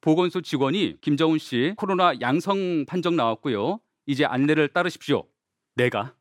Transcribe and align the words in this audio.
보건소 0.00 0.40
직원이 0.40 0.96
김정훈 1.00 1.38
씨 1.38 1.74
코로나 1.76 2.14
양성 2.20 2.84
판정 2.86 3.16
나왔고요. 3.16 3.80
이제 4.06 4.24
안내를 4.24 4.68
따르십시오. 4.68 5.24
내가 5.74 6.14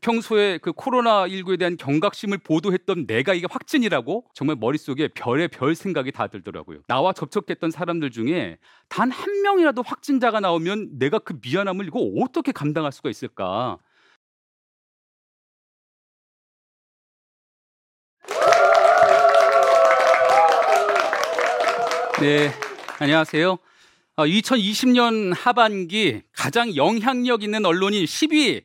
평소에 0.00 0.58
그 0.58 0.72
코로나 0.72 1.26
19에 1.28 1.58
대한 1.58 1.76
경각심을 1.76 2.38
보도했던 2.38 3.06
내가 3.06 3.34
이게 3.34 3.46
확진이라고 3.50 4.26
정말 4.34 4.56
머릿속에 4.56 5.08
별의 5.08 5.48
별 5.48 5.74
생각이 5.74 6.10
다 6.12 6.26
들더라고요. 6.26 6.80
나와 6.88 7.12
접촉했던 7.12 7.70
사람들 7.70 8.10
중에 8.10 8.58
단 8.88 9.10
한 9.10 9.42
명이라도 9.42 9.82
확진자가 9.82 10.40
나오면 10.40 10.98
내가 10.98 11.18
그 11.18 11.38
미안함을 11.42 11.86
이거 11.86 12.00
어떻게 12.20 12.52
감당할 12.52 12.92
수가 12.92 13.10
있을까? 13.10 13.78
네, 22.20 22.50
안녕하세요. 23.02 23.56
2020년 24.18 25.32
하반기 25.34 26.20
가장 26.32 26.76
영향력 26.76 27.42
있는 27.42 27.64
언론인 27.64 28.04
10위 28.04 28.62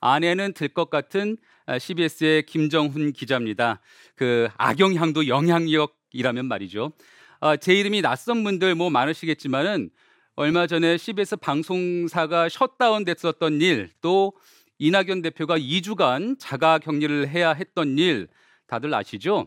안에는 0.00 0.54
들 0.54 0.68
것 0.68 0.88
같은 0.88 1.36
CBS의 1.78 2.46
김정훈 2.46 3.12
기자입니다. 3.12 3.82
그 4.16 4.48
악영향도 4.56 5.28
영향력이라면 5.28 6.46
말이죠. 6.46 6.92
아, 7.40 7.58
제 7.58 7.74
이름이 7.74 8.00
낯선 8.00 8.42
분들 8.42 8.74
뭐 8.74 8.88
많으시겠지만은 8.88 9.90
얼마 10.34 10.66
전에 10.66 10.96
CBS 10.96 11.36
방송사가 11.36 12.48
셧다운 12.48 13.04
됐었던 13.04 13.60
일, 13.60 13.90
또 14.00 14.32
이낙연 14.78 15.20
대표가 15.20 15.58
2주간 15.58 16.38
자가 16.38 16.78
격리를 16.78 17.28
해야 17.28 17.52
했던 17.52 17.98
일 17.98 18.28
다들 18.66 18.94
아시죠? 18.94 19.46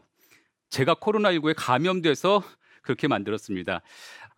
제가 0.70 0.94
코로나19에 0.94 1.56
감염돼서 1.58 2.44
그렇게 2.84 3.10
만들었습니다. 3.10 3.82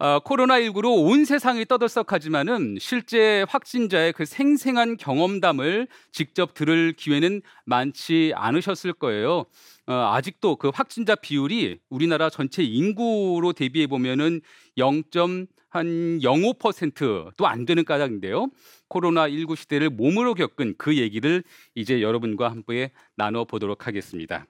어, 0.02 0.22
코로나19로 0.22 1.10
온 1.10 1.26
세상이 1.26 1.66
떠들썩하지만은 1.66 2.78
실제 2.80 3.46
확진자의 3.50 4.14
그 4.14 4.24
생생한 4.24 4.96
경험담을 4.96 5.90
직접 6.14 6.54
들을 6.54 6.94
기회는 6.94 7.42
많지 7.66 8.32
않으셨을 8.34 8.94
거예요. 8.94 9.44
어, 9.88 9.94
아직도 10.14 10.56
그 10.56 10.72
확진자 10.74 11.16
비율이 11.16 11.80
우리나라 11.90 12.30
전체 12.30 12.64
인구로 12.64 13.52
대비해 13.52 13.88
보면은 13.88 14.40
0.05%도 14.78 17.46
안 17.46 17.66
되는 17.66 17.84
까닭인데요. 17.84 18.48
코로나19 18.88 19.58
시대를 19.58 19.90
몸으로 19.90 20.34
겪은 20.34 20.76
그 20.78 20.96
얘기를 20.96 21.44
이제 21.76 22.02
여러분과 22.02 22.50
함께 22.50 22.94
나눠 23.18 23.44
보도록 23.44 23.86
하겠습니다. 23.86 24.46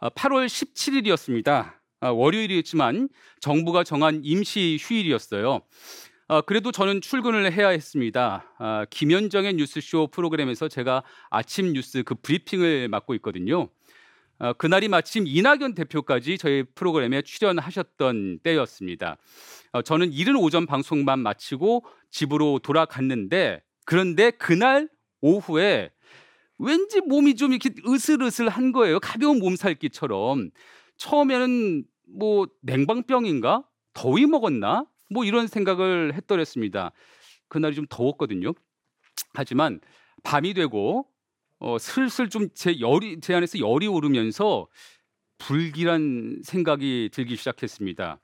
8월 0.00 0.44
어, 0.44 0.46
17일이었습니다. 0.46 1.81
아, 2.02 2.10
월요일이었지만 2.10 3.08
정부가 3.40 3.84
정한 3.84 4.22
임시 4.24 4.76
휴일이었어요. 4.80 5.60
아, 6.26 6.40
그래도 6.40 6.72
저는 6.72 7.00
출근을 7.00 7.52
해야 7.52 7.68
했습니다. 7.68 8.44
아, 8.58 8.84
김현정의 8.90 9.54
뉴스쇼 9.54 10.08
프로그램에서 10.08 10.66
제가 10.66 11.04
아침 11.30 11.72
뉴스 11.72 12.02
그 12.02 12.16
브리핑을 12.16 12.88
맡고 12.88 13.14
있거든요. 13.14 13.68
그날이 14.58 14.88
마침 14.88 15.28
이낙연 15.28 15.76
대표까지 15.76 16.36
저희 16.36 16.64
프로그램에 16.74 17.22
출연하셨던 17.22 18.40
때였습니다. 18.42 19.16
저는 19.84 20.12
이른 20.12 20.34
오전 20.34 20.66
방송만 20.66 21.20
마치고 21.20 21.84
집으로 22.10 22.58
돌아갔는데 22.58 23.62
그런데 23.84 24.32
그날 24.32 24.88
오후에 25.20 25.92
왠지 26.58 27.00
몸이 27.02 27.36
좀 27.36 27.52
이렇게 27.52 27.70
으슬으슬한 27.86 28.72
거예요. 28.72 28.98
가벼운 28.98 29.38
몸살기처럼. 29.38 30.50
처음에는 30.96 31.84
뭐 32.14 32.46
냉방병인가? 32.62 33.64
더위 33.94 34.26
먹었나? 34.26 34.86
뭐 35.10 35.24
이런 35.24 35.46
생각을 35.46 36.14
했더랬습니다. 36.14 36.92
그날이 37.48 37.74
좀 37.74 37.86
더웠거든요. 37.88 38.52
하지만 39.34 39.80
밤이 40.22 40.54
되고 40.54 41.06
어, 41.58 41.78
슬슬 41.78 42.28
좀 42.28 42.48
제 42.54 42.80
열이 42.80 43.20
제 43.20 43.34
안에서 43.34 43.58
열이 43.58 43.86
오르면서 43.86 44.66
불길한 45.38 46.40
생각이 46.44 47.10
들기 47.12 47.36
시작했습니다. 47.36 48.18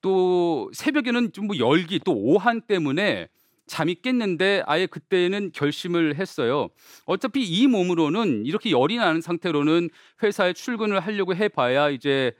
또 0.00 0.70
새벽에는 0.74 1.32
좀 1.32 1.46
뭐 1.46 1.58
열기 1.58 1.98
또 1.98 2.12
오한 2.14 2.60
때문에 2.62 3.28
잠이 3.66 3.94
깼는데 3.96 4.62
아예 4.66 4.86
그때는 4.86 5.50
결심을 5.52 6.16
했어요. 6.16 6.68
어차피 7.06 7.42
이 7.44 7.66
몸으로는 7.66 8.44
이렇게 8.46 8.70
열이 8.70 8.96
나는 8.96 9.20
상태로는 9.20 9.88
회사에 10.22 10.52
출근을 10.52 11.00
하려고 11.00 11.34
해봐야 11.34 11.88
이제 11.90 12.32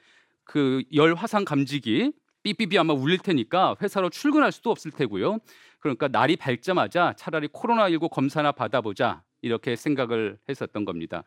그 0.44 0.82
열 0.94 1.14
화상 1.14 1.44
감지기 1.44 2.12
삐삐삐 2.42 2.78
아마 2.78 2.92
울릴 2.92 3.18
테니까 3.18 3.76
회사로 3.80 4.10
출근할 4.10 4.52
수도 4.52 4.70
없을 4.70 4.90
테고요. 4.90 5.38
그러니까 5.80 6.08
날이 6.08 6.36
밝자마자 6.36 7.14
차라리 7.16 7.48
코로나19 7.48 8.10
검사나 8.10 8.52
받아보자 8.52 9.22
이렇게 9.42 9.76
생각을 9.76 10.38
했었던 10.48 10.84
겁니다. 10.84 11.24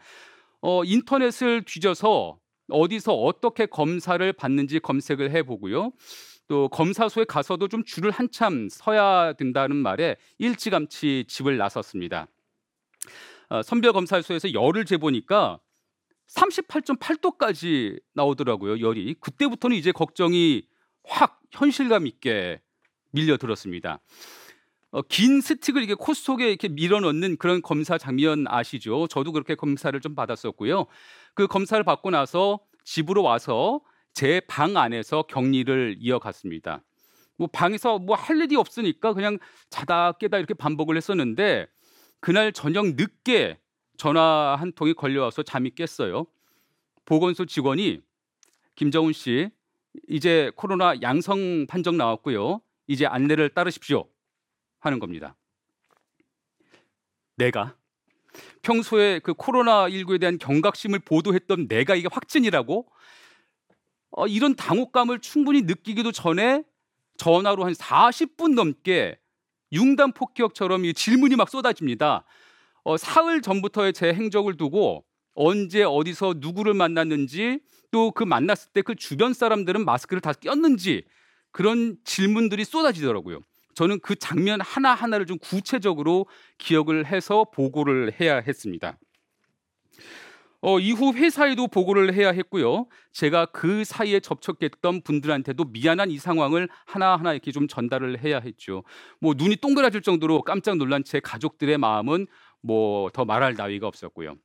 어, 0.61 0.83
인터넷을 0.83 1.63
뒤져서 1.63 2.39
어디서 2.69 3.13
어떻게 3.13 3.65
검사를 3.65 4.33
받는지 4.33 4.79
검색을 4.79 5.31
해보고요. 5.31 5.91
또 6.47 6.69
검사소에 6.69 7.25
가서도 7.25 7.67
좀 7.67 7.83
줄을 7.83 8.11
한참 8.11 8.67
서야 8.69 9.33
된다는 9.33 9.75
말에 9.75 10.15
일찌감치 10.37 11.25
집을 11.27 11.57
나섰습니다. 11.57 12.27
어, 13.49 13.61
선별검사소에서 13.63 14.53
열을 14.53 14.85
재보니까 14.85 15.59
38.8도까지 16.35 17.99
나오더라고요, 18.13 18.79
열이. 18.79 19.15
그때부터는 19.19 19.75
이제 19.77 19.91
걱정이 19.91 20.63
확 21.05 21.39
현실감 21.51 22.07
있게 22.07 22.61
밀려들었습니다. 23.11 23.99
어, 24.91 25.01
긴 25.03 25.41
스틱을 25.41 25.83
이게 25.83 25.93
코 25.93 26.13
속에 26.13 26.47
이렇게 26.49 26.69
밀어 26.69 26.99
넣는 26.99 27.37
그런 27.37 27.61
검사 27.61 27.97
장면 27.97 28.45
아시죠? 28.47 29.07
저도 29.07 29.31
그렇게 29.31 29.55
검사를 29.55 29.97
좀 29.99 30.15
받았었고요. 30.15 30.85
그 31.33 31.47
검사를 31.47 31.81
받고 31.83 32.09
나서 32.09 32.59
집으로 32.85 33.23
와서 33.23 33.81
제 34.13 34.41
방 34.47 34.77
안에서 34.77 35.23
격리를 35.23 35.97
이어갔습니다. 35.99 36.83
뭐 37.37 37.47
방에서 37.47 37.99
뭐 37.99 38.15
할 38.15 38.39
일이 38.41 38.55
없으니까 38.55 39.13
그냥 39.13 39.37
자다 39.69 40.13
깨다 40.13 40.37
이렇게 40.37 40.53
반복을 40.55 40.97
했었는데 40.97 41.67
그날 42.19 42.51
저녁 42.51 42.95
늦게 42.95 43.59
전화 43.97 44.55
한 44.59 44.71
통이 44.71 44.93
걸려와서 44.93 45.43
잠이 45.43 45.71
깼어요. 45.71 46.27
보건소 47.05 47.45
직원이 47.45 48.01
김정훈 48.75 49.13
씨 49.13 49.49
이제 50.07 50.51
코로나 50.55 51.01
양성 51.01 51.65
판정 51.67 51.97
나왔고요. 51.97 52.61
이제 52.87 53.05
안내를 53.05 53.49
따르십시오 53.49 54.07
하는 54.79 54.99
겁니다. 54.99 55.35
내가 57.35 57.75
평소에 58.61 59.19
그 59.19 59.33
코로나 59.33 59.87
19에 59.89 60.19
대한 60.19 60.37
경각심을 60.37 60.99
보도했던 60.99 61.67
내가 61.67 61.95
이게 61.95 62.07
확진이라고 62.11 62.87
어, 64.11 64.27
이런 64.27 64.55
당혹감을 64.55 65.19
충분히 65.19 65.63
느끼기도 65.63 66.11
전에 66.11 66.63
전화로 67.17 67.65
한 67.65 67.73
40분 67.73 68.53
넘게 68.53 69.19
융단 69.71 70.13
폭격처럼 70.13 70.85
이 70.85 70.93
질문이 70.93 71.35
막 71.35 71.49
쏟아집니다. 71.49 72.23
어, 72.87 72.95
사흘 72.95 73.41
전부터의 73.41 73.91
제 73.91 74.13
행적을 74.13 74.55
두고 74.55 75.03
언제 75.35 75.83
어디서 75.83 76.35
누구를 76.37 76.73
만났는지 76.73 77.59
또 77.91 78.11
그 78.11 78.23
만났을 78.23 78.71
때 78.71 78.81
그 78.81 78.95
주변 78.95 79.33
사람들은 79.33 79.83
마스크를 79.83 80.21
다 80.21 80.31
꼈는지 80.31 81.03
그런 81.51 81.97
질문들이 82.05 82.63
쏟아지더라고요. 82.63 83.41
저는 83.75 83.99
그 83.99 84.15
장면 84.15 84.61
하나하나를 84.61 85.25
좀 85.25 85.37
구체적으로 85.37 86.27
기억을 86.59 87.05
해서 87.05 87.45
보고를 87.53 88.13
해야 88.21 88.37
했습니다. 88.37 88.97
어, 90.61 90.79
이후 90.79 91.13
회사에도 91.13 91.67
보고를 91.67 92.13
해야 92.13 92.31
했고요. 92.31 92.87
제가 93.13 93.45
그 93.47 93.83
사이에 93.83 94.19
접촉했던 94.19 95.01
분들한테도 95.01 95.65
미안한 95.65 96.09
이 96.09 96.17
상황을 96.17 96.67
하나하나 96.85 97.33
이렇게 97.33 97.51
좀 97.51 97.67
전달을 97.67 98.23
해야 98.23 98.39
했죠. 98.39 98.83
뭐 99.21 99.33
눈이 99.37 99.57
동그라질 99.57 100.01
정도로 100.01 100.41
깜짝 100.41 100.77
놀란 100.77 101.03
제 101.03 101.19
가족들의 101.19 101.77
마음은 101.77 102.25
뭐 102.61 103.09
더 103.11 103.25
말할 103.25 103.55
나위가 103.55 103.87
없었고요. 103.87 104.35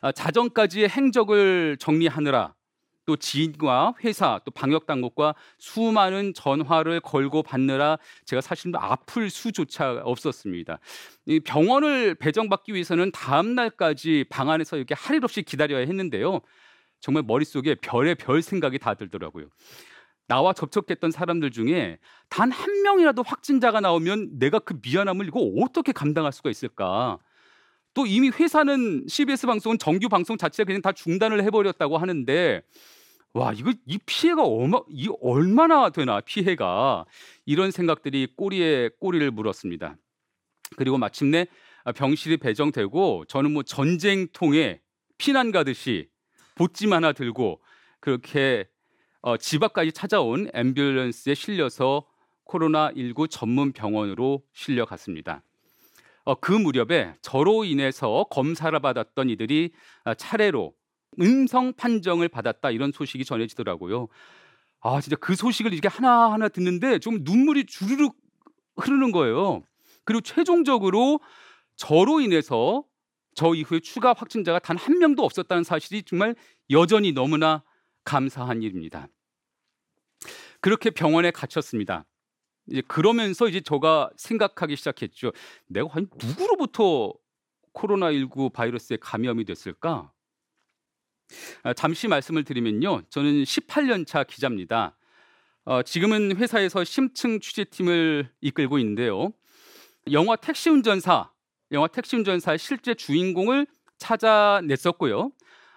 아, 0.00 0.12
자정까지의 0.12 0.88
행적을 0.88 1.76
정리하느라 1.78 2.54
또 3.06 3.16
지인과 3.16 3.94
회사 4.04 4.40
또 4.44 4.50
방역 4.50 4.86
당국과 4.86 5.34
수많은 5.58 6.32
전화를 6.34 7.00
걸고 7.00 7.42
받느라 7.42 7.98
제가 8.24 8.40
사실 8.40 8.70
아플 8.76 9.30
수조차 9.30 10.00
없었습니다. 10.04 10.78
이 11.26 11.40
병원을 11.40 12.14
배정받기 12.14 12.72
위해서는 12.74 13.10
다음 13.12 13.54
날까지 13.54 14.26
방 14.30 14.50
안에서 14.50 14.76
이렇게 14.76 14.94
할일 14.94 15.24
없이 15.24 15.42
기다려야 15.42 15.80
했는데요. 15.86 16.40
정말 17.00 17.24
머릿속에 17.26 17.76
별의 17.76 18.14
별 18.16 18.42
생각이 18.42 18.78
다 18.78 18.94
들더라고요. 18.94 19.46
나와 20.30 20.52
접촉했던 20.52 21.10
사람들 21.10 21.50
중에 21.50 21.98
단 22.28 22.52
한 22.52 22.82
명이라도 22.82 23.24
확진자가 23.24 23.80
나오면 23.80 24.38
내가 24.38 24.60
그 24.60 24.78
미안함을 24.80 25.26
이거 25.26 25.40
어떻게 25.58 25.90
감당할 25.90 26.32
수가 26.32 26.50
있을까? 26.50 27.18
또 27.94 28.06
이미 28.06 28.28
회사는 28.28 29.06
CBS 29.08 29.48
방송은 29.48 29.78
정규 29.78 30.08
방송 30.08 30.36
자체가 30.36 30.66
그냥 30.68 30.82
다 30.82 30.92
중단을 30.92 31.42
해버렸다고 31.42 31.98
하는데 31.98 32.62
와 33.32 33.52
이거 33.52 33.72
이 33.86 33.98
피해가 34.06 34.44
어마 34.44 34.80
이 34.88 35.08
얼마나 35.20 35.90
되나 35.90 36.20
피해가 36.20 37.06
이런 37.44 37.72
생각들이 37.72 38.28
꼬리에 38.36 38.90
꼬리를 39.00 39.28
물었습니다. 39.32 39.96
그리고 40.76 40.96
마침내 40.96 41.48
병실이 41.96 42.36
배정되고 42.36 43.24
저는 43.26 43.50
뭐 43.52 43.64
전쟁통에 43.64 44.80
피난 45.18 45.50
가듯이 45.50 46.08
보찜 46.54 46.92
하나 46.92 47.12
들고 47.12 47.60
그렇게 47.98 48.68
어, 49.22 49.36
집 49.36 49.62
앞까지 49.62 49.92
찾아온 49.92 50.48
앰뷸런스에 50.52 51.34
실려서 51.34 52.04
코로나19 52.46 53.28
전문 53.30 53.72
병원으로 53.72 54.42
실려갔습니다. 54.52 55.42
어, 56.24 56.34
그 56.34 56.52
무렵에 56.52 57.14
저로 57.22 57.64
인해서 57.64 58.24
검사를 58.30 58.78
받았던 58.78 59.30
이들이 59.30 59.72
아, 60.04 60.14
차례로 60.14 60.72
음성 61.20 61.72
판정을 61.74 62.28
받았다 62.28 62.70
이런 62.70 62.92
소식이 62.92 63.24
전해지더라고요. 63.24 64.08
아 64.80 65.00
진짜 65.00 65.16
그 65.16 65.34
소식을 65.34 65.72
이렇게 65.72 65.88
하나 65.88 66.32
하나 66.32 66.48
듣는데 66.48 66.98
좀 67.00 67.18
눈물이 67.22 67.66
주르륵 67.66 68.16
흐르는 68.76 69.12
거예요. 69.12 69.62
그리고 70.04 70.22
최종적으로 70.22 71.20
저로 71.76 72.20
인해서 72.20 72.84
저 73.34 73.54
이후에 73.54 73.80
추가 73.80 74.12
확진자가 74.16 74.58
단 74.60 74.76
한 74.78 74.98
명도 74.98 75.24
없었다는 75.24 75.64
사실이 75.64 76.04
정말 76.04 76.34
여전히 76.70 77.12
너무나 77.12 77.62
감사한 78.04 78.62
일입니다. 78.62 79.08
그렇게 80.60 80.90
병원에 80.90 81.30
갇혔습니다. 81.30 82.04
이제 82.68 82.82
그러면서 82.86 83.48
이제 83.48 83.60
제가 83.60 84.10
생각하기 84.16 84.76
시작했죠. 84.76 85.32
내가 85.66 85.88
한 85.90 86.08
누구로부터 86.22 87.12
코로나19 87.72 88.52
바이러스에 88.52 88.98
감염이 89.00 89.44
됐을까? 89.44 90.12
아, 91.62 91.72
잠시 91.72 92.08
말씀을 92.08 92.44
드리면요. 92.44 93.02
저는 93.10 93.44
18년 93.44 94.06
차 94.06 94.24
기자입니다. 94.24 94.96
어, 95.64 95.82
지금은 95.82 96.36
회사에서 96.36 96.84
심층 96.84 97.38
취재팀을 97.40 98.30
이끌고 98.40 98.78
있는데요. 98.78 99.32
영화 100.10 100.36
택시 100.36 100.70
운전사, 100.70 101.30
영화 101.72 101.86
택시 101.86 102.16
운전사의 102.16 102.58
실제 102.58 102.94
주인공을 102.94 103.66
찾아냈었고요. 103.98 105.30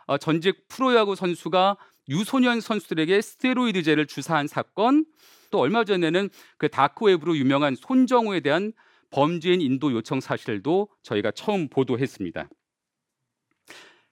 어, 0.08 0.18
전직 0.18 0.68
프로야구 0.68 1.16
선수가 1.16 1.78
유소년 2.10 2.62
선수들에게 2.62 3.22
스테로이드제를 3.22 4.08
주사한 4.08 4.48
사건, 4.48 5.06
또 5.52 5.60
얼마 5.60 5.84
전에는 5.84 6.30
그 6.58 6.68
다크웹으로 6.68 7.38
유명한 7.38 7.76
손정우에 7.76 8.40
대한 8.40 8.74
범죄인 9.12 9.62
인도 9.62 9.92
요청 9.94 10.20
사실도 10.20 10.88
저희가 11.04 11.32
처음 11.32 11.68
보도했습니다. 11.70 12.50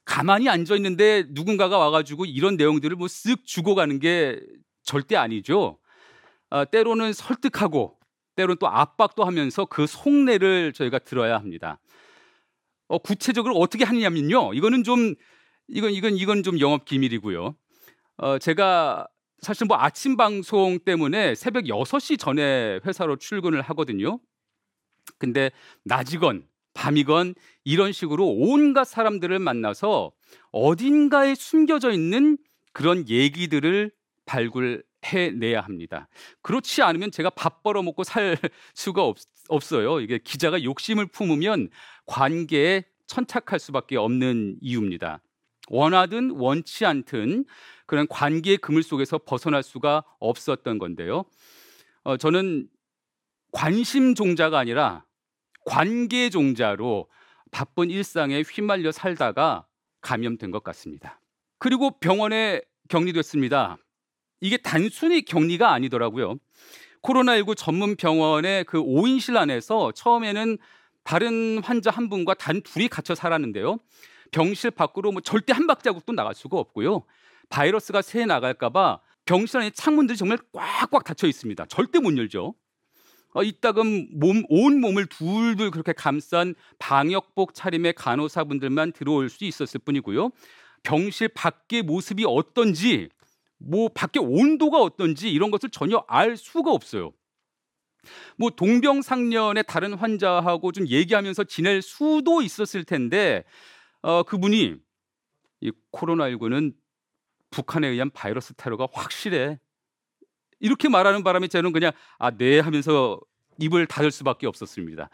가만히 0.05 0.49
앉아 0.49 0.75
있는데 0.75 1.25
누군가가 1.29 1.77
와가지고 1.77 2.25
이런 2.25 2.57
내용들을 2.57 2.95
뭐 2.95 3.07
쓱 3.07 3.45
주고 3.45 3.75
가는 3.75 3.99
게 3.99 4.39
절대 4.83 5.15
아니죠. 5.15 5.79
어, 6.49 6.65
때로는 6.69 7.13
설득하고 7.13 7.97
때로는 8.35 8.57
또 8.59 8.67
압박도 8.67 9.23
하면서 9.23 9.65
그 9.65 9.88
속내를 9.88 10.73
저희가 10.73 10.99
들어야 10.99 11.35
합니다. 11.38 11.79
어, 12.88 12.97
구체적으로 12.97 13.55
어떻게 13.55 13.85
하느냐면요. 13.85 14.53
이거는 14.53 14.83
좀 14.83 15.15
이건 15.67 15.91
이건 15.91 16.15
이건 16.17 16.43
좀 16.43 16.59
영업 16.59 16.85
기밀이고요. 16.85 17.55
어, 18.21 18.38
제가 18.38 19.07
사실 19.39 19.65
뭐 19.65 19.77
아침 19.79 20.15
방송 20.15 20.77
때문에 20.77 21.33
새벽 21.33 21.63
6시 21.63 22.19
전에 22.19 22.79
회사로 22.85 23.15
출근을 23.15 23.63
하거든요. 23.63 24.19
근데 25.18 25.50
낮이건 25.85 26.45
밤이건 26.75 27.33
이런 27.63 27.91
식으로 27.91 28.27
온갖 28.27 28.85
사람들을 28.85 29.39
만나서 29.39 30.12
어딘가에 30.51 31.33
숨겨져 31.33 31.91
있는 31.91 32.38
그런 32.73 33.09
얘기들을 33.09 33.91
발굴해내야 34.27 35.59
합니다. 35.62 36.07
그렇지 36.44 36.83
않으면 36.83 37.09
제가 37.09 37.31
밥 37.31 37.63
벌어 37.63 37.81
먹고 37.81 38.03
살 38.03 38.38
수가 38.75 39.03
없, 39.03 39.17
없어요. 39.50 40.00
이게 40.00 40.19
기자가 40.19 40.63
욕심을 40.63 41.07
품으면 41.07 41.69
관계에 42.06 42.83
천착할 43.07 43.57
수밖에 43.59 43.97
없는 43.97 44.57
이유입니다. 44.62 45.21
원하든 45.71 46.31
원치 46.31 46.85
않든 46.85 47.45
그런 47.91 48.07
관계의 48.07 48.55
그물 48.59 48.83
속에서 48.83 49.17
벗어날 49.17 49.63
수가 49.63 50.05
없었던 50.19 50.77
건데요. 50.77 51.25
어, 52.03 52.15
저는 52.15 52.69
관심 53.51 54.15
종자가 54.15 54.57
아니라 54.57 55.03
관계 55.65 56.29
종자로 56.29 57.09
바쁜 57.51 57.89
일상에 57.89 58.43
휘말려 58.43 58.93
살다가 58.93 59.65
감염된 59.99 60.51
것 60.51 60.63
같습니다. 60.63 61.19
그리고 61.59 61.99
병원에 61.99 62.61
격리됐습니다. 62.88 63.75
이게 64.39 64.55
단순히 64.55 65.25
격리가 65.25 65.73
아니더라고요. 65.73 66.38
코로나19 67.01 67.57
전문 67.57 67.97
병원의 67.97 68.63
그 68.63 68.81
5인실 68.81 69.35
안에서 69.35 69.91
처음에는 69.91 70.57
다른 71.03 71.61
환자 71.61 71.91
한 71.91 72.07
분과 72.07 72.35
단 72.35 72.61
둘이 72.61 72.88
갇혀 72.88 73.15
살았는데요. 73.15 73.79
병실 74.31 74.71
밖으로 74.71 75.11
뭐 75.11 75.19
절대 75.19 75.51
한 75.51 75.67
박자국도 75.67 76.13
나갈 76.13 76.33
수가 76.33 76.57
없고요. 76.57 77.03
바이러스가 77.51 78.01
새 78.01 78.25
나갈까봐 78.25 79.00
병실 79.25 79.57
안에 79.59 79.69
창문들이 79.69 80.18
정말 80.18 80.39
꽉꽉 80.51 81.03
닫혀 81.03 81.27
있습니다. 81.27 81.65
절대 81.68 82.00
못 82.00 82.18
열죠. 82.18 82.56
어, 83.33 83.44
이따금 83.44 84.07
몸, 84.19 84.44
온 84.50 84.81
몸을 84.81 85.06
둘둘 85.06 85.71
그렇게 85.71 85.94
감싼 85.94 86.56
방역복 86.80 87.53
차림의 87.53 87.94
간호사분들만 87.94 88.94
들어올 88.94 89.30
수 89.30 89.45
있었을 89.45 89.80
뿐이고요. 89.80 90.31
병실 90.83 91.30
밖의 91.30 91.83
모습이 91.83 92.25
어떤지, 92.27 93.09
뭐 93.57 93.89
밖의 93.89 94.24
온도가 94.24 94.80
어떤지 94.81 95.31
이런 95.31 95.51
것을 95.51 95.69
전혀 95.69 96.03
알 96.07 96.36
수가 96.36 96.71
없어요. 96.71 97.12
뭐 98.36 98.50
동병상련의 98.50 99.63
다른 99.68 99.94
환자하고 99.94 100.71
좀 100.71 100.88
얘기하면서 100.88 101.44
지낼 101.44 101.81
수도 101.83 102.42
있었을 102.42 102.83
텐데 102.83 103.44
어, 104.01 104.24
그분이 104.24 104.75
이 105.62 105.71
코로나19는 105.92 106.74
북한에 107.51 107.88
의한 107.88 108.09
바이러스 108.09 108.53
테러가 108.56 108.88
확실해. 108.92 109.59
이렇게 110.59 110.89
말하는 110.89 111.24
바람에 111.24 111.48
저는 111.48 111.71
그냥 111.71 111.92
아, 112.18 112.31
네 112.31 112.59
하면서 112.59 113.19
입을 113.59 113.86
닫을 113.88 114.12
수밖에 114.12 114.48
없었습니다. 114.48 115.09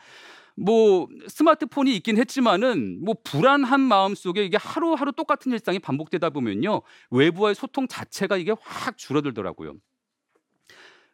뭐 0.55 1.07
스마트폰이 1.27 1.95
있긴 1.97 2.17
했지만은 2.17 3.03
뭐 3.03 3.15
불안한 3.23 3.79
마음 3.79 4.15
속에 4.15 4.43
이게 4.43 4.57
하루하루 4.57 5.11
똑같은 5.11 5.51
일상이 5.51 5.77
반복되다 5.77 6.31
보면요 6.31 6.81
외부와의 7.11 7.53
소통 7.53 7.87
자체가 7.87 8.37
이게 8.37 8.53
확 8.61 8.97
줄어들더라고요. 8.97 9.75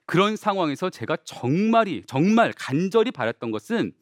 그런 0.06 0.36
상황에서 0.36 0.90
제가 0.90 1.18
정말이 1.26 2.04
정말 2.08 2.54
간절히 2.56 3.12
바랬던 3.12 3.52
것은 3.52 3.94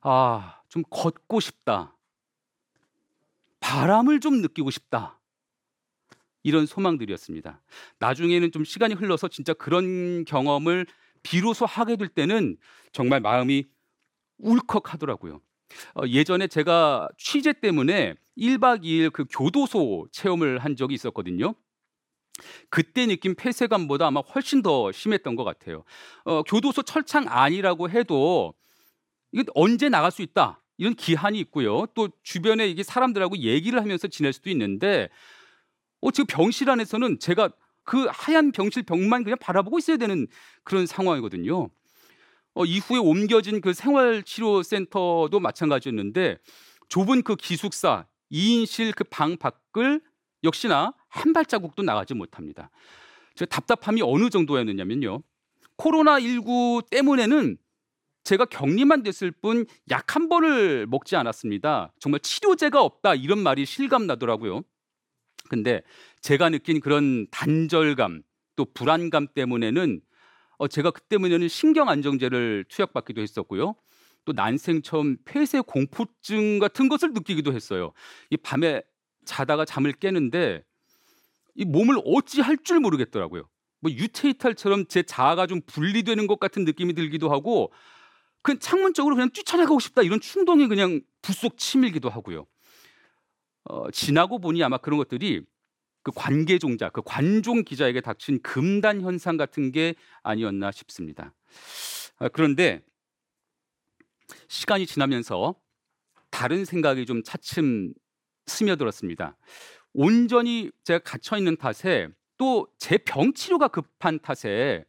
아 0.00 0.56
좀 0.76 0.82
걷고 0.90 1.40
싶다. 1.40 1.96
바람을 3.60 4.20
좀 4.20 4.42
느끼고 4.42 4.70
싶다. 4.70 5.15
이런 6.46 6.64
소망들이었습니다. 6.64 7.60
나중에는 7.98 8.52
좀 8.52 8.62
시간이 8.62 8.94
흘러서 8.94 9.26
진짜 9.26 9.52
그런 9.52 10.24
경험을 10.24 10.86
비로소 11.24 11.66
하게 11.66 11.96
될 11.96 12.06
때는 12.06 12.56
정말 12.92 13.18
마음이 13.18 13.64
울컥하더라고요. 14.38 15.40
어, 15.96 16.02
예전에 16.06 16.46
제가 16.46 17.08
취재 17.18 17.52
때문에 17.52 18.14
1박 18.38 18.82
2일 18.82 19.10
그 19.10 19.24
교도소 19.28 20.06
체험을 20.12 20.60
한 20.60 20.76
적이 20.76 20.94
있었거든요. 20.94 21.52
그때 22.70 23.06
느낀 23.06 23.34
폐쇄감보다 23.34 24.06
아마 24.06 24.20
훨씬 24.20 24.62
더 24.62 24.92
심했던 24.92 25.34
것 25.34 25.42
같아요. 25.42 25.82
어, 26.24 26.44
교도소 26.44 26.82
철창 26.82 27.24
안이라고 27.26 27.90
해도 27.90 28.54
이게 29.32 29.42
언제 29.56 29.88
나갈 29.88 30.12
수 30.12 30.22
있다 30.22 30.62
이런 30.78 30.94
기한이 30.94 31.40
있고요. 31.40 31.86
또 31.94 32.08
주변에 32.22 32.68
이게 32.68 32.84
사람들하고 32.84 33.38
얘기를 33.38 33.80
하면서 33.80 34.06
지낼 34.06 34.32
수도 34.32 34.50
있는데, 34.50 35.08
어, 36.00 36.10
지금 36.10 36.26
병실 36.26 36.70
안에서는 36.70 37.18
제가 37.18 37.50
그 37.84 38.06
하얀 38.10 38.52
병실 38.52 38.82
벽만 38.84 39.24
그냥 39.24 39.38
바라보고 39.40 39.78
있어야 39.78 39.96
되는 39.96 40.26
그런 40.64 40.86
상황이거든요. 40.86 41.68
어, 42.54 42.64
이후에 42.64 42.98
옮겨진 42.98 43.60
그 43.60 43.72
생활치료센터도 43.72 45.38
마찬가지였는데 45.40 46.38
좁은 46.88 47.22
그 47.22 47.36
기숙사 47.36 48.06
2인실 48.32 48.94
그 48.94 49.04
방 49.04 49.36
밖을 49.36 50.00
역시나 50.44 50.94
한 51.08 51.32
발자국도 51.32 51.82
나가지 51.82 52.14
못합니다. 52.14 52.70
제가 53.34 53.48
답답함이 53.48 54.02
어느 54.02 54.30
정도였느냐면요. 54.30 55.22
코로나19 55.78 56.88
때문에는 56.90 57.56
제가 58.24 58.44
격리만 58.46 59.02
됐을 59.02 59.30
뿐 59.30 59.66
약 59.90 60.16
한 60.16 60.28
번을 60.28 60.86
먹지 60.86 61.14
않았습니다. 61.16 61.92
정말 62.00 62.20
치료제가 62.20 62.82
없다 62.82 63.14
이런 63.14 63.38
말이 63.38 63.64
실감 63.66 64.06
나더라고요. 64.06 64.62
근데 65.48 65.82
제가 66.20 66.50
느낀 66.50 66.80
그런 66.80 67.26
단절감 67.30 68.22
또 68.56 68.64
불안감 68.64 69.26
때문에는 69.28 70.00
어, 70.58 70.68
제가 70.68 70.90
그 70.90 71.02
때문에는 71.02 71.48
신경 71.48 71.88
안정제를 71.88 72.64
투약받기도 72.68 73.20
했었고요. 73.20 73.74
또 74.24 74.32
난생 74.32 74.82
처음 74.82 75.16
폐쇄 75.24 75.60
공포증 75.60 76.58
같은 76.58 76.88
것을 76.88 77.12
느끼기도 77.12 77.52
했어요. 77.52 77.92
이 78.30 78.36
밤에 78.36 78.82
자다가 79.24 79.64
잠을 79.64 79.92
깨는데 79.92 80.64
이 81.54 81.64
몸을 81.64 82.00
어찌 82.04 82.40
할 82.40 82.56
줄 82.64 82.80
모르겠더라고요. 82.80 83.48
뭐 83.80 83.92
유체이탈처럼 83.92 84.86
제 84.86 85.02
자아가 85.02 85.46
좀 85.46 85.60
분리되는 85.66 86.26
것 86.26 86.40
같은 86.40 86.64
느낌이 86.64 86.94
들기도 86.94 87.30
하고 87.30 87.72
그 88.42 88.58
창문 88.58 88.94
쪽으로 88.94 89.14
그냥 89.16 89.30
뛰쳐나가고 89.30 89.78
싶다 89.80 90.02
이런 90.02 90.20
충동이 90.20 90.68
그냥 90.68 91.00
부속 91.22 91.58
치밀기도 91.58 92.08
하고요. 92.08 92.46
어, 93.68 93.90
지나고 93.90 94.38
보니 94.38 94.62
아마 94.62 94.78
그런 94.78 94.98
것들이 94.98 95.42
그 96.02 96.12
관계 96.14 96.58
종자, 96.58 96.88
그 96.90 97.02
관종 97.04 97.64
기자에게 97.64 98.00
닥친 98.00 98.40
금단 98.42 99.00
현상 99.00 99.36
같은 99.36 99.72
게 99.72 99.94
아니었나 100.22 100.70
싶습니다. 100.70 101.34
아, 102.18 102.28
그런데 102.28 102.80
시간이 104.48 104.86
지나면서 104.86 105.54
다른 106.30 106.64
생각이 106.64 107.06
좀 107.06 107.22
차츰 107.24 107.92
스며들었습니다. 108.46 109.36
온전히 109.94 110.70
제가 110.84 111.00
갇혀 111.00 111.36
있는 111.38 111.56
탓에 111.56 112.08
또 112.38 112.68
제 112.78 112.98
병 112.98 113.32
치료가 113.32 113.68
급한 113.68 114.18
탓에 114.20 114.84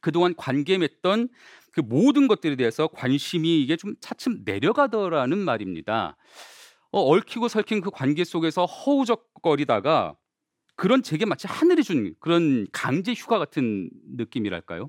그동안 0.00 0.34
관계 0.36 0.78
맺던 0.78 1.28
그 1.72 1.80
모든 1.80 2.26
것들에 2.26 2.56
대해서 2.56 2.88
관심이 2.88 3.62
이게 3.62 3.76
좀 3.76 3.94
차츰 4.00 4.42
내려가더라는 4.44 5.38
말입니다. 5.38 6.16
어, 6.96 7.14
얽히고 7.14 7.48
설킨 7.48 7.82
그 7.82 7.90
관계 7.90 8.24
속에서 8.24 8.64
허우적거리다가 8.64 10.16
그런 10.76 11.02
제게 11.02 11.26
마치 11.26 11.46
하늘이 11.46 11.84
준 11.84 12.14
그런 12.20 12.66
강제 12.72 13.12
휴가 13.12 13.38
같은 13.38 13.90
느낌이랄까요? 14.16 14.88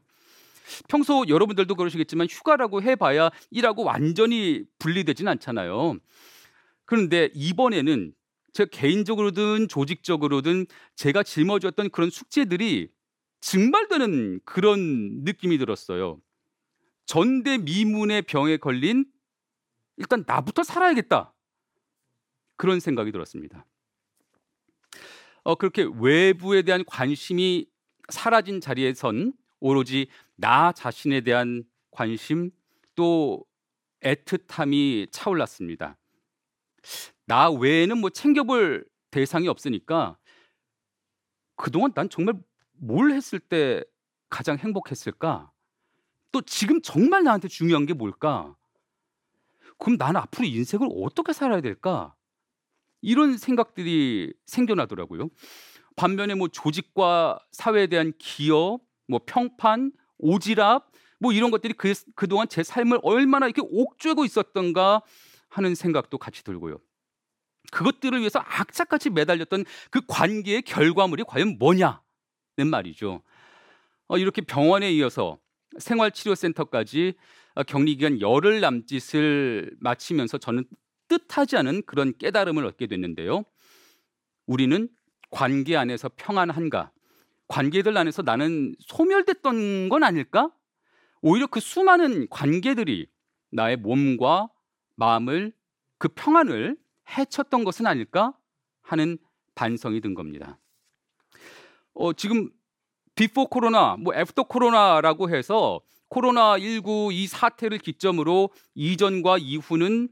평소 0.88 1.26
여러분들도 1.28 1.76
그러시겠지만 1.76 2.28
휴가라고 2.30 2.82
해봐야 2.82 3.30
일하고 3.52 3.84
완전히 3.84 4.64
분리되진 4.80 5.28
않잖아요. 5.28 5.98
그런데 6.86 7.30
이번에는 7.34 8.14
제 8.54 8.66
개인적으로든 8.72 9.68
조직적으로든 9.68 10.66
제가 10.96 11.24
짊어졌던 11.24 11.90
그런 11.90 12.10
숙제들이 12.10 12.88
증발되는 13.42 14.40
그런 14.46 15.24
느낌이 15.26 15.58
들었어요. 15.58 16.22
전대미문의 17.06 18.22
병에 18.22 18.56
걸린 18.56 19.04
일단 19.98 20.24
나부터 20.26 20.64
살아야겠다. 20.64 21.34
그런 22.58 22.80
생각이 22.80 23.12
들었습니다. 23.12 23.66
어, 25.44 25.56
그렇게 25.56 25.88
외부에 26.00 26.64
대한 26.64 26.84
관심이 26.86 27.68
사라진 28.10 28.60
자리에선 28.60 29.34
오로지 29.60 30.08
나 30.36 30.72
자신에 30.72 31.22
대한 31.22 31.64
관심 31.92 32.52
또 32.96 33.46
애틋함이 34.02 35.12
차올랐습니다. 35.12 35.98
나 37.26 37.50
외에는 37.50 37.98
뭐 37.98 38.10
챙겨볼 38.10 38.86
대상이 39.12 39.48
없으니까 39.48 40.18
그동안 41.56 41.92
난 41.94 42.10
정말 42.10 42.36
뭘 42.74 43.12
했을 43.12 43.40
때 43.40 43.84
가장 44.30 44.58
행복했을까? 44.58 45.52
또 46.32 46.42
지금 46.42 46.82
정말 46.82 47.24
나한테 47.24 47.48
중요한 47.48 47.86
게 47.86 47.94
뭘까? 47.94 48.56
그럼 49.80 49.98
나는 49.98 50.20
앞으로 50.22 50.46
인생을 50.46 50.90
어떻게 51.04 51.34
살아야 51.34 51.62
될까? 51.62 52.17
이런 53.02 53.38
생각들이 53.38 54.34
생겨나더라고요. 54.46 55.30
반면에 55.96 56.36
뭐 56.36 56.48
조직과 56.48 57.40
사회에 57.52 57.88
대한 57.88 58.14
기여, 58.18 58.80
뭐 59.08 59.20
평판, 59.26 59.92
오지랖 60.20 60.84
뭐 61.20 61.32
이런 61.32 61.52
것들이 61.52 61.74
그, 61.74 61.94
그동안 62.16 62.48
제 62.48 62.64
삶을 62.64 63.00
얼마나 63.02 63.48
이렇게 63.48 63.62
옥죄고 63.64 64.26
있었던가 64.26 65.02
하는 65.50 65.76
생각도 65.76 66.18
같이 66.18 66.44
들고요. 66.44 66.80
그것들을 67.72 68.20
위해서 68.20 68.40
악착같이 68.40 69.10
매달렸던 69.10 69.66
그 69.90 70.02
관계의 70.08 70.62
결과물이 70.62 71.24
과연 71.28 71.58
뭐냐는 71.58 71.98
말이죠. 72.70 73.22
어, 74.08 74.18
이렇게 74.18 74.42
병원에 74.42 74.92
이어서 74.94 75.38
생활치료센터까지 75.78 77.16
어, 77.56 77.64
격리 77.64 77.96
기간 77.96 78.22
열흘 78.22 78.62
남짓을 78.62 79.76
마치면서 79.80 80.38
저는 80.38 80.66
뜻하지 81.08 81.58
않은 81.58 81.84
그런 81.86 82.14
깨달음을 82.18 82.66
얻게 82.66 82.88
됐는데요. 82.88 83.44
우리는 84.46 84.90
관계 85.30 85.76
안에서 85.76 86.10
평안한가? 86.16 86.92
관계들 87.48 87.98
안에서 87.98 88.22
나는 88.22 88.76
소멸됐던 88.80 89.90
건 89.90 90.04
아닐까? 90.04 90.52
오히려 91.22 91.48
그 91.48 91.60
수많은 91.60 92.28
관계들이 92.30 93.08
나의 93.52 93.78
몸과 93.78 94.50
마음을 94.96 95.54
그 95.98 96.10
평안을 96.10 96.78
해쳤던 97.18 97.64
것은 97.64 97.88
아닐까 97.88 98.34
하는 98.82 99.18
반성이 99.56 100.02
든 100.02 100.14
겁니다. 100.14 100.60
어, 101.94 102.14
지금 102.14 102.50
before 103.16 103.48
코로나, 103.48 103.96
뭐 103.98 104.14
after 104.14 104.44
코로나라고 104.44 105.30
해서 105.30 105.82
코로나 106.10 106.58
19 106.60 107.10
이 107.12 107.28
사태를 107.28 107.80
기점으로 107.80 108.50
이전과 108.76 109.40
이후는 109.40 110.10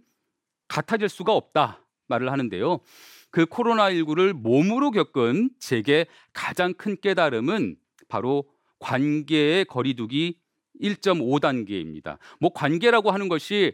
같아질 0.67 1.10
수가 1.10 1.34
없다 1.34 1.81
말을 2.07 2.31
하는데요. 2.31 2.79
그 3.31 3.45
코로나19를 3.45 4.34
몸으로 4.34 4.91
겪은 4.91 5.50
제게 5.60 6.05
가장 6.34 6.74
큰 6.74 6.95
깨달음은 7.00 7.75
바로 8.07 8.45
관계의 8.79 9.65
거리두기 9.65 10.39
1.5단계입니다. 10.81 12.17
뭐 12.39 12.51
관계라고 12.53 13.12
하는 13.12 13.29
것이 13.29 13.74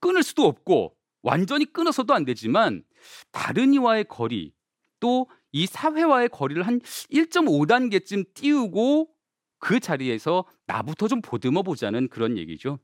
끊을 0.00 0.22
수도 0.22 0.46
없고 0.46 0.96
완전히 1.22 1.64
끊어서도 1.64 2.14
안 2.14 2.24
되지만 2.24 2.82
다른 3.30 3.74
이와의 3.74 4.04
거리 4.08 4.52
또 5.00 5.26
이 5.52 5.66
사회와의 5.66 6.30
거리를 6.30 6.66
한 6.66 6.80
1.5단계쯤 6.80 8.34
띄우고 8.34 9.10
그 9.58 9.78
자리에서 9.78 10.44
나부터 10.66 11.08
좀 11.08 11.20
보듬어 11.20 11.62
보자는 11.62 12.08
그런 12.08 12.38
얘기죠. 12.38 12.78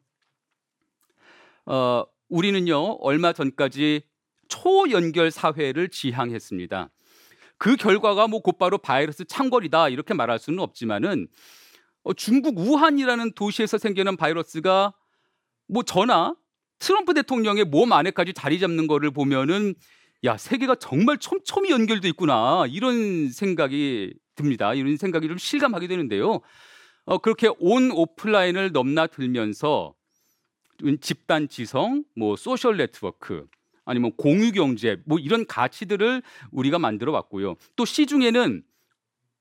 어, 1.64 2.04
우리는요 2.28 2.98
얼마 3.00 3.32
전까지 3.32 4.02
초연결 4.48 5.30
사회를 5.30 5.88
지향했습니다. 5.88 6.90
그 7.58 7.76
결과가 7.76 8.28
뭐 8.28 8.40
곧바로 8.40 8.78
바이러스 8.78 9.24
창궐이다 9.24 9.88
이렇게 9.88 10.14
말할 10.14 10.38
수는 10.38 10.60
없지만은 10.60 11.28
어, 12.04 12.14
중국 12.14 12.58
우한이라는 12.58 13.32
도시에서 13.32 13.78
생기는 13.78 14.16
바이러스가 14.16 14.94
뭐 15.66 15.82
저나 15.82 16.34
트럼프 16.78 17.12
대통령의 17.14 17.64
몸 17.64 17.92
안에까지 17.92 18.32
자리 18.32 18.60
잡는 18.60 18.86
거를 18.86 19.10
보면은 19.10 19.74
야 20.24 20.36
세계가 20.36 20.76
정말 20.76 21.18
촘촘히 21.18 21.70
연결돼 21.70 22.08
있구나 22.08 22.64
이런 22.68 23.30
생각이 23.30 24.14
듭니다. 24.36 24.72
이런 24.74 24.96
생각이 24.96 25.28
좀 25.28 25.36
실감하게 25.36 25.88
되는데요. 25.88 26.40
어, 27.04 27.18
그렇게 27.18 27.50
온 27.58 27.90
오프라인을 27.90 28.72
넘나들면서 28.72 29.94
집단 31.00 31.48
지성, 31.48 32.04
뭐 32.16 32.36
소셜 32.36 32.76
네트워크, 32.76 33.46
아니면 33.84 34.12
공유 34.16 34.52
경제, 34.52 35.02
뭐 35.06 35.18
이런 35.18 35.46
가치들을 35.46 36.22
우리가 36.52 36.78
만들어 36.78 37.12
왔고요. 37.12 37.56
또 37.76 37.84
시중에는 37.84 38.62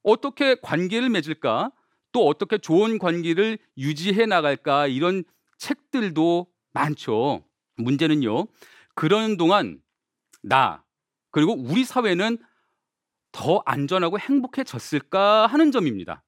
어떻게 0.04 0.56
관계를 0.62 1.10
맺을까, 1.10 1.72
또 2.12 2.28
어떻게 2.28 2.58
좋은 2.58 2.98
관계를 2.98 3.60
유지해 3.78 4.26
나갈까 4.26 4.88
이런 4.88 5.24
책들도 5.58 6.48
많죠. 6.74 7.44
문제는요. 7.76 8.48
그러는 8.96 9.38
동안 9.38 9.82
나 10.42 10.84
그리고 11.32 11.54
우리 11.54 11.84
사회는 11.84 12.38
더 13.32 13.62
안전하고 13.66 14.18
행복해졌을까 14.20 15.48
하는 15.48 15.72
점입니다. 15.72 16.24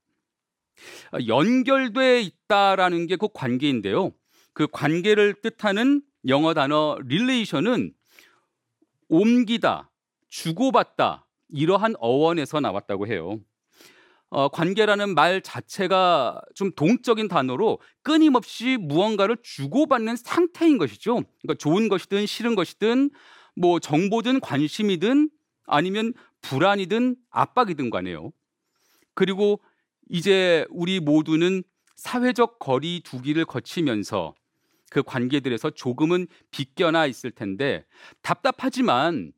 연결돼 1.28 2.22
있다라는 2.22 3.08
게 3.08 3.16
그 3.16 3.28
관계인데요. 3.34 4.12
그 4.60 4.68
관계를 4.68 5.36
뜻하는 5.36 6.02
영어 6.28 6.54
단어 6.54 6.98
릴레이션은 7.06 7.94
옮기다, 9.08 9.90
주고받다 10.28 11.26
이러한 11.48 11.96
어원에서 11.98 12.60
나왔다고 12.60 13.08
해요. 13.08 13.40
어, 14.28 14.50
관계라는 14.50 15.16
말 15.16 15.42
자체가 15.42 16.42
좀 16.56 16.74
동적인 16.76 17.30
단어로 17.30 17.80
끊임없이 18.02 18.76
무언가를 18.76 19.38
주고받는 19.42 20.18
상태인 20.18 20.78
것이죠. 20.78 21.24
그러니까 21.42 21.54
좋은 21.58 21.88
것이든 21.88 22.26
싫은 22.26 22.56
것이든 22.56 23.12
뭐 23.56 23.80
정보든 23.80 24.42
관심이든 24.42 25.30
아니면 25.68 26.14
불안이든 26.42 27.16
압박이든 27.30 27.92
간에요. 27.92 28.34
그리고 29.14 29.62
이제 30.10 30.66
우리 30.70 31.00
모두는 31.00 31.64
사회적 31.96 32.60
거리 32.60 33.00
두기를 33.06 33.46
거치면서 33.46 34.34
그 34.90 35.04
관계들에서 35.04 35.72
조금은 35.72 36.28
빗겨나 36.52 37.06
있을 37.06 37.32
텐데 37.32 37.86
답답하지만 38.22 39.32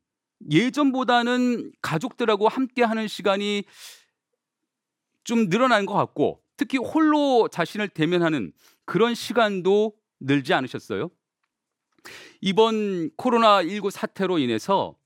예전보다는 0.50 1.72
가족들하고 1.80 2.48
함께 2.48 2.82
하는 2.82 3.06
시간이 3.06 3.64
좀 5.24 5.48
늘어난 5.48 5.86
것 5.86 5.94
같고 5.94 6.42
특히 6.56 6.78
홀로 6.78 7.48
자신을 7.48 7.88
대면하는 7.88 8.52
그런 8.84 9.14
시간도 9.14 9.94
늘지 10.20 10.54
않으셨어요? 10.54 11.10
이번 12.40 13.10
코로나19 13.16 13.90
사태로 13.90 14.38
인해서 14.38 14.96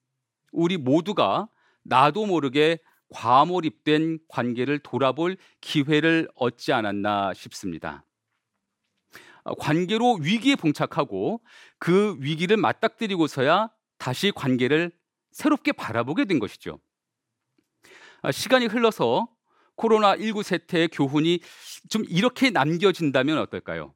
우리 0.52 0.78
모두가 0.78 1.48
나도 1.82 2.26
모르게 2.26 2.78
과몰입된 3.10 4.18
관계를 4.28 4.78
돌아볼 4.78 5.36
기회를 5.60 6.28
얻지 6.34 6.72
않았나 6.72 7.34
싶습니다. 7.34 8.05
어, 9.46 9.54
관계로 9.54 10.14
위기에 10.14 10.56
봉착하고 10.56 11.40
그 11.78 12.16
위기를 12.18 12.56
맞닥뜨리고서야 12.56 13.70
다시 13.96 14.32
관계를 14.34 14.90
새롭게 15.30 15.70
바라보게 15.70 16.24
된 16.24 16.40
것이죠. 16.40 16.80
아, 18.22 18.32
시간이 18.32 18.66
흘러서 18.66 19.28
코로나19 19.76 20.42
세태의 20.42 20.88
교훈이 20.88 21.40
좀 21.88 22.04
이렇게 22.08 22.50
남겨진다면 22.50 23.38
어떨까요? 23.38 23.94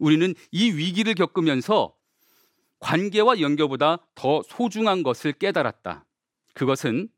우리는 0.00 0.34
이 0.50 0.72
위기를 0.72 1.14
겪으면서 1.14 1.94
관계와 2.80 3.40
연결보다 3.40 4.08
더 4.16 4.42
소중한 4.42 5.04
것을 5.04 5.32
깨달았다. 5.32 6.04
그것은 6.54 7.08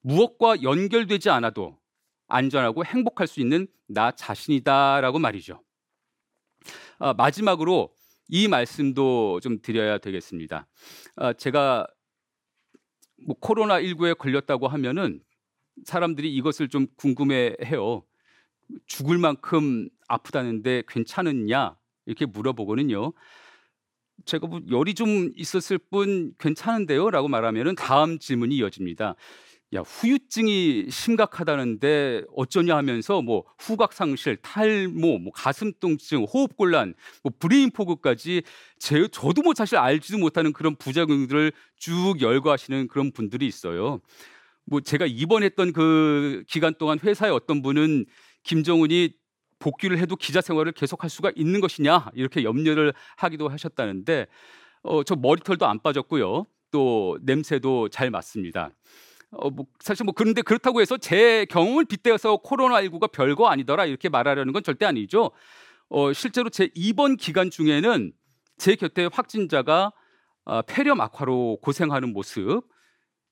무엇과 0.00 0.62
연결되지 0.62 1.30
않아도 1.30 1.78
안전하고 2.26 2.84
행복할 2.84 3.28
수 3.28 3.40
있는 3.40 3.68
나 3.86 4.10
자신이다라고 4.10 5.20
말이죠. 5.20 5.60
아, 6.98 7.14
마지막으로 7.14 7.94
이 8.28 8.48
말씀도 8.48 9.40
좀 9.40 9.60
드려야 9.60 9.98
되겠습니다. 9.98 10.66
아, 11.16 11.32
제가 11.32 11.86
뭐 13.26 13.36
코로나 13.40 13.80
19에 13.80 14.16
걸렸다고 14.16 14.68
하면은 14.68 15.20
사람들이 15.84 16.32
이것을 16.34 16.68
좀 16.68 16.86
궁금해해요. 16.96 18.04
죽을 18.86 19.18
만큼 19.18 19.88
아프다는데 20.08 20.82
괜찮았냐 20.88 21.76
이렇게 22.06 22.26
물어보거든요. 22.26 23.12
제가 24.24 24.46
뭐 24.46 24.60
열이 24.70 24.94
좀 24.94 25.30
있었을 25.36 25.78
뿐 25.78 26.32
괜찮은데요라고 26.38 27.28
말하면은 27.28 27.74
다음 27.74 28.18
질문이 28.18 28.56
이어집니다. 28.56 29.14
야 29.74 29.80
후유증이 29.80 30.86
심각하다는데 30.90 32.22
어쩌냐 32.36 32.76
하면서 32.76 33.20
뭐 33.20 33.44
후각 33.58 33.92
상실, 33.92 34.36
탈모, 34.36 35.18
뭐 35.18 35.32
가슴 35.32 35.72
통증, 35.80 36.22
호흡 36.22 36.56
곤란, 36.56 36.94
뭐 37.24 37.32
brain 37.38 37.70
fog까지 37.72 38.42
제 38.78 39.08
저도 39.08 39.42
뭐 39.42 39.54
사실 39.54 39.76
알지도 39.76 40.18
못하는 40.18 40.52
그런 40.52 40.76
부작용들을 40.76 41.52
쭉 41.76 42.20
열거하시는 42.20 42.86
그런 42.86 43.10
분들이 43.10 43.46
있어요. 43.46 44.00
뭐 44.66 44.80
제가 44.80 45.06
입원했던 45.06 45.72
그 45.72 46.44
기간 46.48 46.74
동안 46.74 46.98
회사에 47.02 47.30
어떤 47.30 47.60
분은 47.62 48.06
김정훈이 48.44 49.14
복귀를 49.58 49.98
해도 49.98 50.14
기자 50.14 50.40
생활을 50.40 50.72
계속할 50.72 51.10
수가 51.10 51.32
있는 51.34 51.60
것이냐 51.60 52.10
이렇게 52.14 52.44
염려를 52.44 52.92
하기도 53.16 53.48
하셨다는데 53.48 54.26
어, 54.82 55.02
저 55.02 55.16
머리털도 55.16 55.66
안 55.66 55.80
빠졌고요. 55.80 56.46
또 56.70 57.18
냄새도 57.22 57.88
잘 57.88 58.10
맡습니다. 58.10 58.70
어, 59.32 59.50
뭐 59.50 59.66
사실 59.80 60.04
뭐 60.04 60.14
그런데 60.14 60.42
그렇다고 60.42 60.80
해서 60.80 60.96
제 60.96 61.46
경험을 61.50 61.84
빗대어서 61.84 62.38
코로나19가 62.38 63.10
별거 63.10 63.48
아니더라 63.48 63.86
이렇게 63.86 64.08
말하려는 64.08 64.52
건 64.52 64.62
절대 64.62 64.86
아니죠. 64.86 65.30
어, 65.88 66.12
실제로 66.12 66.48
제 66.50 66.70
입원 66.74 67.16
기간 67.16 67.50
중에는 67.50 68.12
제 68.58 68.76
곁에 68.76 69.08
확진자가 69.12 69.92
어, 70.44 70.62
폐렴 70.62 71.00
악화로 71.00 71.58
고생하는 71.60 72.12
모습 72.12 72.62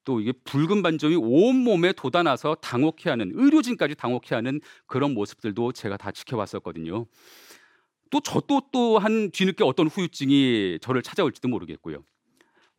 또 0.04 0.20
이게 0.20 0.32
붉은 0.32 0.82
반점이 0.82 1.16
온 1.16 1.56
몸에 1.56 1.92
돋아나서 1.92 2.56
당혹해 2.56 3.08
하는 3.08 3.32
의료진까지 3.34 3.94
당혹해 3.94 4.34
하는 4.34 4.60
그런 4.86 5.14
모습들도 5.14 5.72
제가 5.72 5.96
다 5.96 6.10
지켜봤었거든요. 6.12 7.06
또저또 8.10 8.68
또한 8.70 9.30
뒤늦게 9.30 9.64
어떤 9.64 9.88
후유증이 9.88 10.78
저를 10.82 11.02
찾아올지도 11.02 11.48
모르겠고요. 11.48 12.04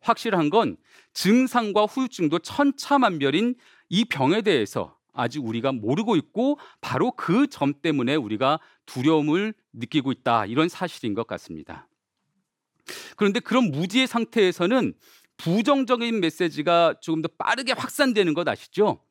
확실한 0.05 0.49
건 0.49 0.77
증상과 1.13 1.85
후유증도 1.85 2.39
천차만별인 2.39 3.55
이 3.89 4.05
병에 4.05 4.41
대해서 4.41 4.97
아직 5.13 5.43
우리가 5.45 5.71
모르고 5.71 6.15
있고 6.17 6.59
바로 6.81 7.11
그 7.11 7.47
점 7.47 7.73
때문에 7.81 8.15
우리가 8.15 8.59
두려움을 8.85 9.53
느끼고 9.73 10.11
있다 10.11 10.45
이런 10.45 10.69
사실인 10.69 11.13
것 11.13 11.25
같습니다. 11.27 11.87
그런데 13.15 13.39
그런 13.39 13.71
무지의 13.71 14.07
상태에서는 14.07 14.93
부정적인 15.37 16.19
메시지가 16.19 16.95
조금 17.01 17.21
더 17.21 17.29
빠르게 17.37 17.73
확산되는 17.73 18.33
것 18.33 18.47
아시죠? 18.47 19.01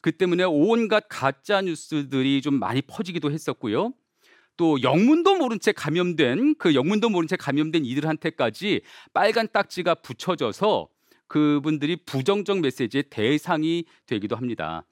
그 0.00 0.12
때문에 0.12 0.44
온갖 0.44 1.04
가짜 1.08 1.60
뉴스들이 1.60 2.40
좀 2.40 2.54
많이 2.54 2.80
퍼지기도 2.82 3.30
했었고요. 3.30 3.92
또 4.60 4.82
영문도 4.82 5.36
모른 5.36 5.58
채 5.58 5.72
감염된 5.72 6.56
그 6.56 6.74
영문도 6.74 7.08
모른 7.08 7.26
채 7.26 7.34
감염된 7.34 7.86
이들한테까지 7.86 8.82
빨간 9.14 9.48
딱지가 9.50 9.94
붙여져서 9.94 10.86
그분들이 11.28 11.96
부정적 12.04 12.60
메시지의 12.60 13.04
대상이 13.04 13.86
되기도 14.04 14.36
합니다. 14.36 14.84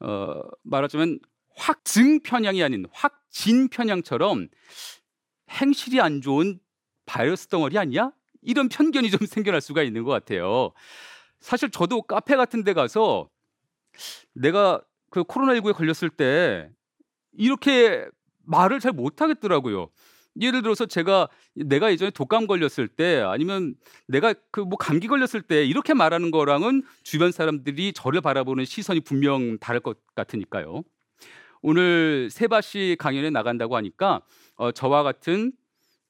어, 0.00 0.40
말하자면 0.62 1.18
확증 1.54 2.20
편향이 2.20 2.62
아닌 2.62 2.86
확진 2.92 3.68
편향처럼 3.68 4.48
행실이 5.50 6.00
안 6.00 6.22
좋은 6.22 6.58
바이러스 7.04 7.48
덩어리 7.48 7.76
아니야? 7.76 8.10
이런 8.40 8.70
편견이 8.70 9.10
좀 9.10 9.18
생겨날 9.28 9.60
수가 9.60 9.82
있는 9.82 10.04
것 10.04 10.12
같아요. 10.12 10.72
사실 11.40 11.70
저도 11.70 12.00
카페 12.00 12.36
같은 12.36 12.64
데 12.64 12.72
가서 12.72 13.28
내가 14.32 14.80
그 15.10 15.24
코로나19에 15.24 15.74
걸렸을 15.74 16.08
때 16.08 16.70
이렇게 17.32 18.08
말을 18.46 18.80
잘 18.80 18.92
못하겠더라고요. 18.92 19.88
예를 20.40 20.62
들어서 20.62 20.86
제가 20.86 21.28
내가 21.54 21.92
예전에 21.92 22.10
독감 22.10 22.46
걸렸을 22.48 22.88
때 22.88 23.20
아니면 23.20 23.76
내가 24.08 24.34
그 24.50 24.62
뭐 24.62 24.76
감기 24.76 25.06
걸렸을 25.06 25.42
때 25.42 25.64
이렇게 25.64 25.94
말하는 25.94 26.30
거랑은 26.30 26.82
주변 27.04 27.30
사람들이 27.30 27.92
저를 27.92 28.20
바라보는 28.20 28.64
시선이 28.64 29.00
분명 29.00 29.58
다를 29.58 29.80
것 29.80 29.98
같으니까요. 30.16 30.82
오늘 31.62 32.28
세바시 32.30 32.96
강연에 32.98 33.30
나간다고 33.30 33.76
하니까 33.76 34.22
어, 34.56 34.72
저와 34.72 35.02
같은 35.02 35.52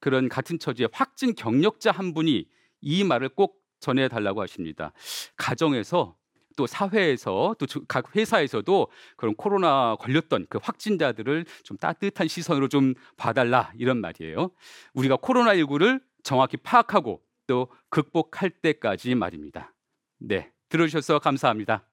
그런 0.00 0.28
같은 0.28 0.58
처지의 0.58 0.88
확진 0.92 1.34
경력자 1.34 1.90
한 1.90 2.12
분이 2.14 2.46
이 2.80 3.04
말을 3.04 3.28
꼭 3.30 3.62
전해 3.80 4.08
달라고 4.08 4.40
하십니다. 4.42 4.92
가정에서 5.36 6.16
또 6.56 6.66
사회에서 6.66 7.56
또 7.58 7.66
각 7.88 8.14
회사에서도 8.16 8.88
그런 9.16 9.34
코로나 9.34 9.96
걸렸던 9.96 10.46
그 10.48 10.58
확진자들을 10.62 11.44
좀 11.62 11.76
따뜻한 11.76 12.28
시선으로 12.28 12.68
좀 12.68 12.94
봐달라 13.16 13.72
이런 13.76 14.00
말이에요. 14.00 14.50
우리가 14.94 15.16
코로나 15.20 15.54
19를 15.54 16.00
정확히 16.22 16.56
파악하고 16.56 17.20
또 17.46 17.68
극복할 17.90 18.50
때까지 18.50 19.14
말입니다. 19.14 19.74
네, 20.18 20.50
들어주셔서 20.68 21.18
감사합니다. 21.18 21.86